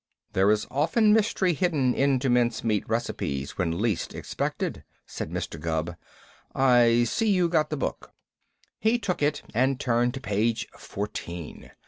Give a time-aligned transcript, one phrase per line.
[0.33, 5.59] "There is often mystery hidden into mince meat recipes when least expected," said Mr.
[5.59, 5.95] Gubb.
[6.55, 8.11] "I see you got the book."
[8.79, 11.69] He took it and turned to page fourteen.